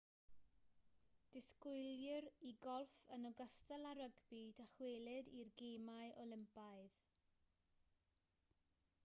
disgwylir 1.35 2.29
i 2.51 2.53
golff 2.67 2.95
yn 3.17 3.27
ogystal 3.31 3.85
â 3.91 3.93
rygbi 4.01 4.41
ddychwelyd 4.61 5.31
i'r 5.43 5.53
gemau 5.63 6.11
olympaidd 6.27 6.99